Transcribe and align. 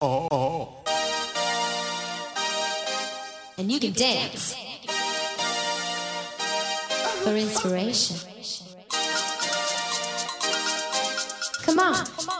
Oh. 0.00 0.76
And 3.58 3.72
you 3.72 3.80
can, 3.80 3.92
dance, 3.92 4.54
dance 4.54 4.86
for 7.24 7.34
inspiration. 7.34 8.16
Come 11.64 11.80
on. 11.80 12.06
Come 12.06 12.28
on. 12.28 12.37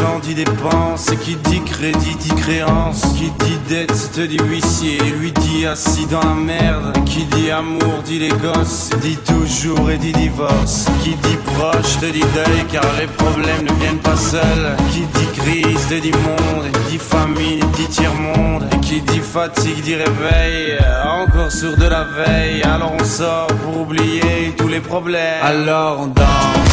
Dit 0.00 0.06
argent 0.06 0.18
dit 0.20 0.34
dépense. 0.34 1.10
Qui 1.22 1.36
dit 1.36 1.62
crédit 1.62 2.16
dit 2.16 2.34
créance. 2.34 3.02
Qui 3.16 3.30
dit 3.44 3.58
dette 3.68 4.12
te 4.12 4.20
dit 4.22 4.38
huissier. 4.48 4.98
Lui 5.18 5.32
dit 5.32 5.66
assis 5.66 6.06
dans 6.06 6.20
la 6.20 6.34
merde. 6.34 6.92
Qui 7.04 7.24
dit 7.24 7.50
amour 7.50 8.02
dit 8.04 8.18
les 8.18 8.28
gosses. 8.28 8.90
Dit 9.02 9.18
toujours 9.18 9.90
et 9.90 9.98
dit 9.98 10.12
divorce. 10.12 10.86
Qui 11.02 11.10
dit 11.10 11.38
proche 11.54 11.98
te 12.00 12.06
dit 12.06 12.24
deuil 12.34 12.64
car 12.70 12.84
les 12.98 13.06
problèmes 13.06 13.64
ne 13.64 13.72
viennent 13.80 13.98
pas 13.98 14.16
seuls. 14.16 14.76
Qui 14.92 15.00
dit 15.00 15.40
crise 15.40 15.88
te 15.88 15.94
dit 15.94 16.12
monde. 16.12 16.70
Dit 16.88 16.98
famille 16.98 17.60
dit 17.76 17.88
tiers-monde. 17.88 18.64
Et 18.72 18.80
qui 18.80 19.00
dit 19.00 19.20
fatigue 19.20 19.82
dit 19.82 19.96
réveil. 19.96 20.78
Encore 21.04 21.52
sur 21.52 21.76
de 21.76 21.86
la 21.86 22.04
veille. 22.04 22.62
Alors 22.62 22.92
on 22.98 23.04
sort 23.04 23.48
pour 23.62 23.82
oublier 23.82 24.54
tous 24.56 24.68
les 24.68 24.80
problèmes. 24.80 25.42
Alors 25.42 26.00
on 26.00 26.06
danse. 26.06 26.70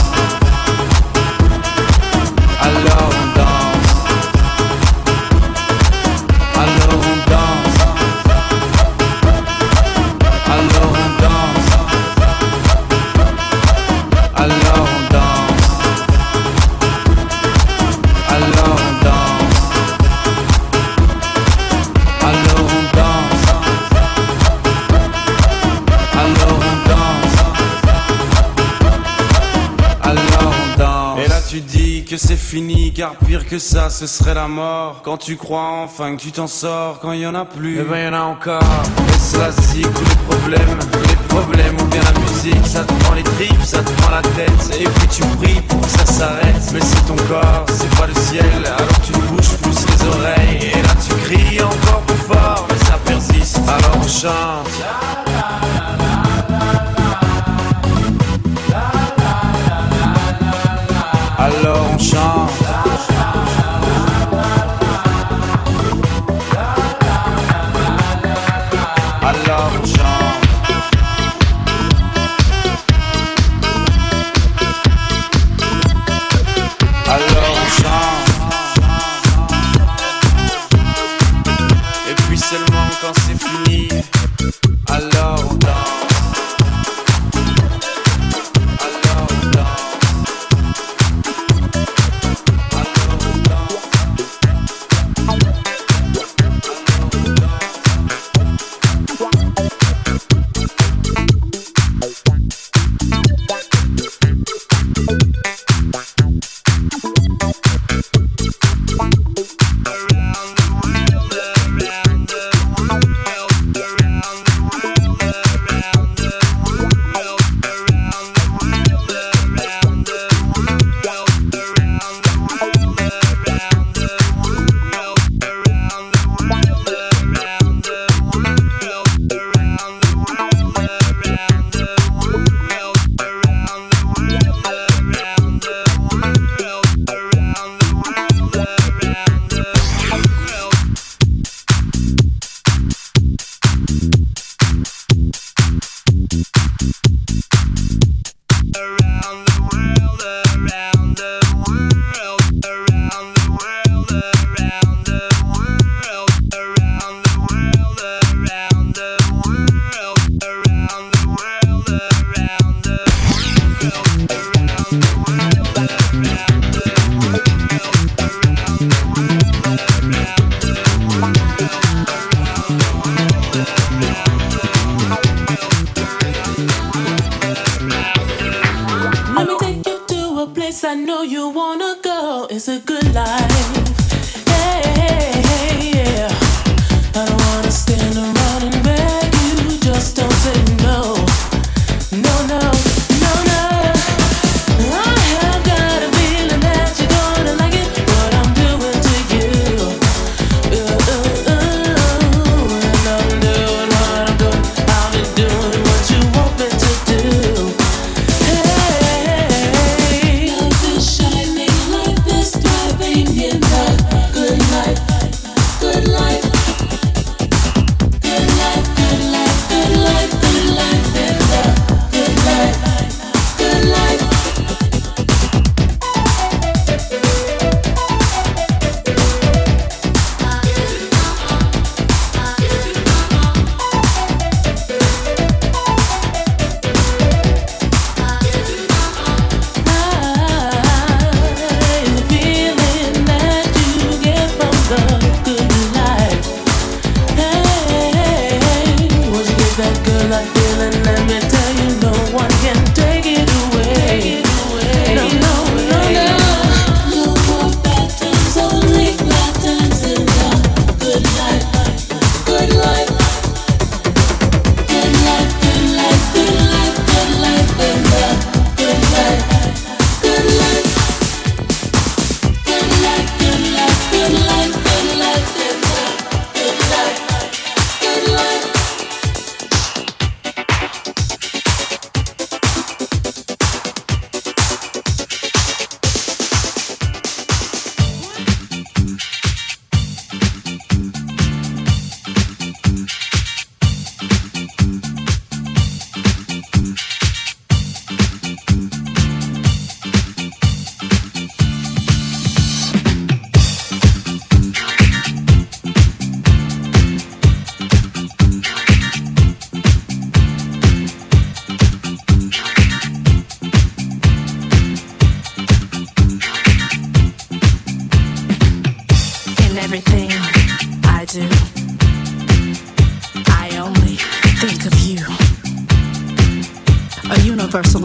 Alors 2.62 3.27
fini, 32.48 32.94
car 32.94 33.16
pire 33.16 33.46
que 33.46 33.60
ça, 33.60 33.90
ce 33.90 34.08
serait 34.08 34.34
la 34.34 34.48
mort. 34.48 35.02
Quand 35.04 35.18
tu 35.18 35.36
crois 35.36 35.82
enfin 35.84 36.16
que 36.16 36.22
tu 36.22 36.32
t'en 36.32 36.48
sors, 36.48 37.00
quand 37.02 37.12
il 37.12 37.20
y 37.20 37.28
en 37.28 37.36
a 37.36 37.44
plus, 37.44 37.80
eh 37.82 37.84
ben 37.84 38.06
y 38.06 38.08
en 38.08 38.14
a 38.14 38.22
encore. 38.22 38.62
Et 39.10 39.20
ça 39.20 39.52
c'est 39.52 39.82
tous 39.82 40.06
les 40.06 40.16
problèmes, 40.30 40.80
les 41.10 41.28
problèmes 41.28 41.76
ou 41.82 41.86
bien 41.88 42.00
la 42.02 42.18
musique, 42.22 42.66
ça 42.66 42.86
te 42.86 42.94
prend 43.04 43.16
les 43.16 43.24
tripes, 43.24 43.64
ça 43.64 43.80
te 43.80 43.92
prend 44.02 44.12
la 44.12 44.22
tête. 44.22 44.80
Et 44.80 44.86
puis 44.86 45.08
tu 45.10 45.24
pries 45.38 45.62
pour 45.68 45.82
que 45.82 45.90
ça 45.90 46.06
s'arrête. 46.06 46.72
Mais 46.74 46.80
c'est 46.80 47.06
ton 47.06 47.18
corps, 47.28 47.66
c'est 47.68 47.94
pas 48.00 48.08
le 48.08 48.16
ciel, 48.16 48.46
alors 48.66 49.00
tu 49.06 49.12
bouges 49.12 49.58
plus 49.62 49.86
les 49.86 50.08
oreilles. 50.08 50.72
Et 50.74 50.82
là 50.82 50.94
tu 51.06 51.14
cries 51.26 51.62
encore 51.62 52.02
plus 52.08 52.34
fort, 52.34 52.66
mais 52.70 52.86
ça 52.86 52.98
persiste. 53.06 53.60
Alors 53.68 53.98
on 54.02 54.08
chante. 54.08 55.27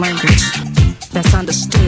Language 0.03 0.43
that's 1.13 1.33
understood. 1.33 1.82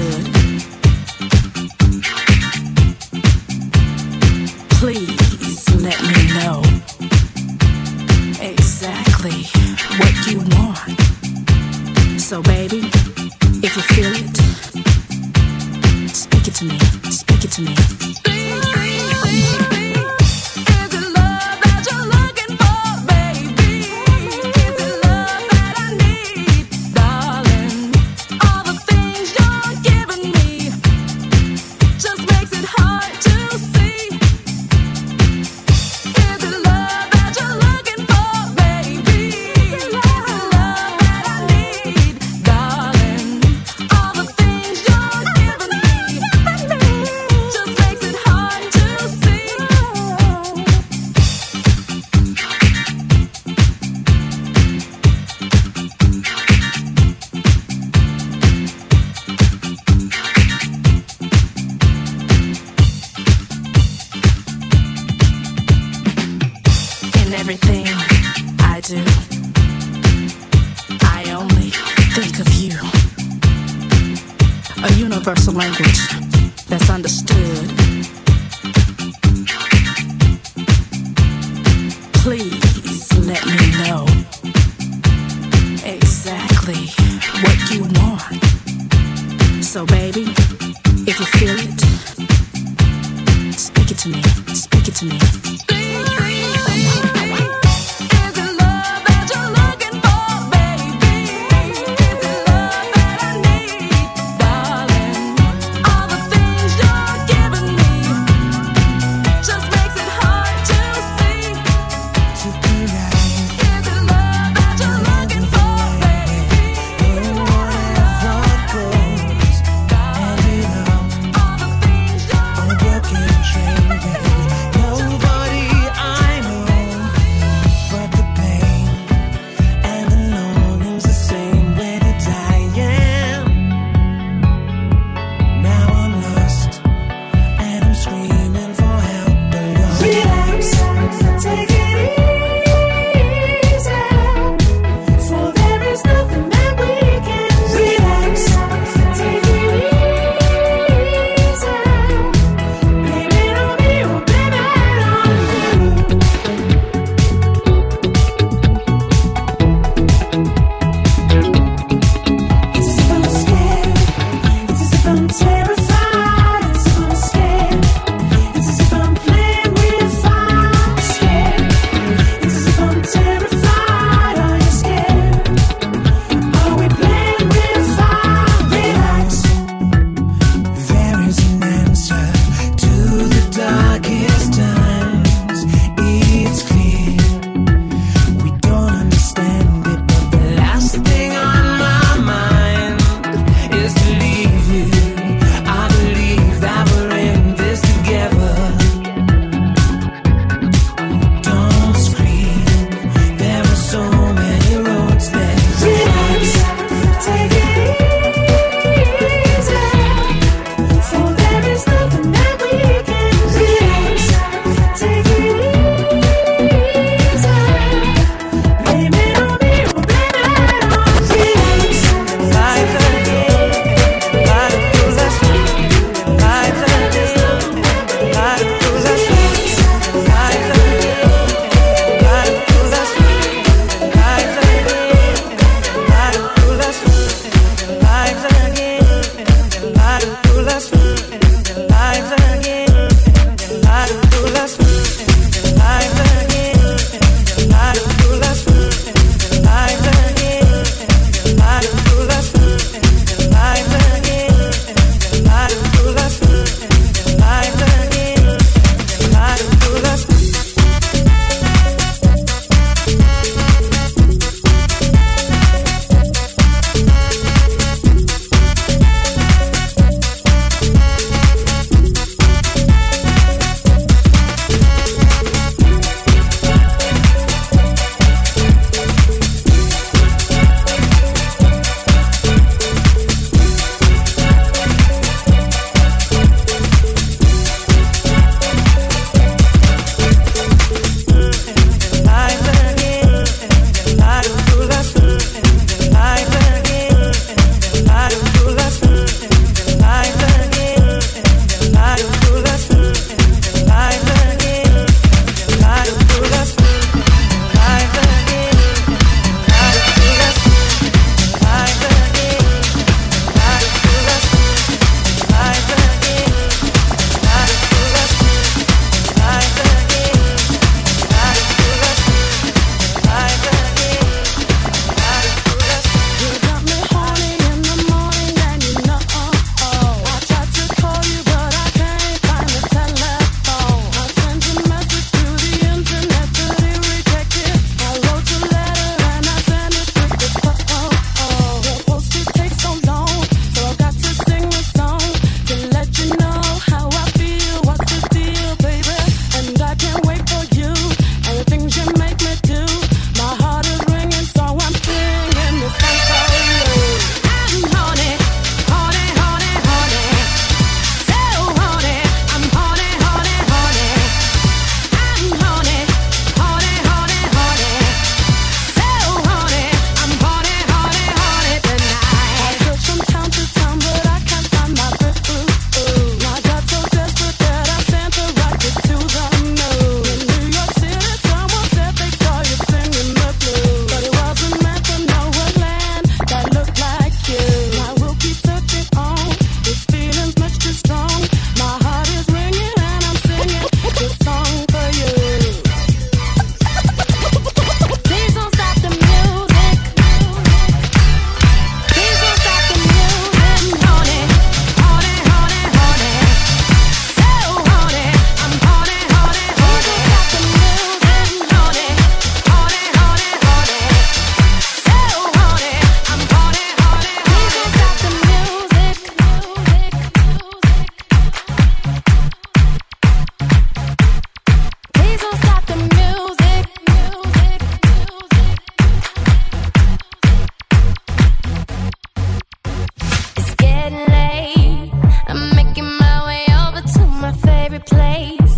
To 94.05 94.11
me. 94.11 94.21
Speak 94.53 94.87
it 94.87 94.95
to 94.95 95.05
me. 95.05 95.74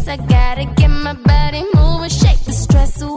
I 0.09 0.15
gotta 0.15 0.63
get 0.77 0.87
my 0.87 1.13
body 1.13 1.65
moving, 1.73 2.09
shake 2.09 2.39
the 2.45 2.53
stress 2.53 3.01
away. 3.01 3.16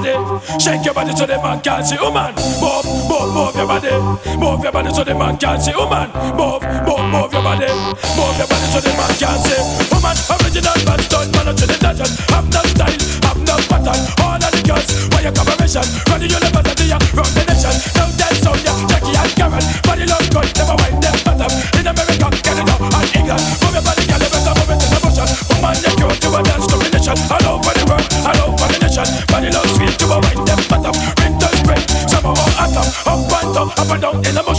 body. 0.00 0.60
Shake 0.60 0.84
your 0.84 0.94
body 0.94 1.12
so 1.16 1.26
the 1.26 1.36
man 1.42 1.60
can 1.60 1.84
see. 1.84 1.98
Woman, 2.00 2.34
move, 2.60 2.84
move, 3.08 3.28
move 3.34 3.54
your 3.56 3.66
body. 3.66 3.92
Move 4.36 4.62
your 4.62 4.72
body 4.72 4.90
so 4.92 5.04
the 5.04 5.14
man 5.14 5.36
can 5.36 5.60
see. 5.60 5.74
Woman, 5.74 6.08
move, 6.36 6.62
move, 6.88 7.04
move 7.12 7.32
your 7.32 7.42
body. 7.42 7.68
Move 8.16 8.36
your 8.38 8.48
body 8.48 8.66
so 8.72 8.80
the 8.80 8.92
man 8.96 9.12
can 9.20 9.38
see. 9.44 9.60
Woman, 9.92 10.16
original 10.40 10.78
bad, 10.84 11.00
done 11.08 11.30
man 11.32 11.54
to 11.54 11.66
the 11.66 11.76
dungeon. 11.80 12.10
Have 12.32 12.48
no 12.48 12.62
style, 12.72 13.00
have 13.28 13.40
no 13.44 13.56
pattern. 13.68 14.00
All 14.24 14.40
of 14.40 14.50
the 14.52 14.62
girls, 14.64 14.88
why 15.12 15.20
your 15.20 15.32
collaboration? 15.32 15.84
Run 16.08 16.20
the 16.20 16.28
university, 16.28 16.88
run 16.88 17.30
the 17.36 17.42
nation. 17.44 17.74
Now 17.96 18.08
dance 18.16 18.46
on 18.46 18.58
ya, 18.64 18.72
Jackie 18.88 19.16
and 19.16 19.32
Karen. 19.36 19.64
Body 19.84 20.04
look 20.08 20.24
good, 20.32 20.48
never 20.56 20.76
mind 20.80 20.96
them 21.04 21.16
bottom. 21.24 21.52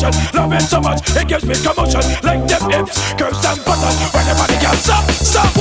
motion. 0.02 0.36
Love 0.36 0.54
it 0.54 0.62
so 0.62 0.80
much, 0.80 1.16
it 1.16 1.28
gives 1.28 1.46
me 1.46 1.56
commotion. 1.56 2.02
Like 2.24 2.48
them 2.48 2.70
hips, 2.72 3.14
curves 3.14 3.46
and 3.46 3.66
buttons. 3.66 4.14
Where 4.14 4.24
the 4.24 4.36
body 4.38 4.58
can 4.60 4.76
stop, 4.76 5.10
stop. 5.12 5.61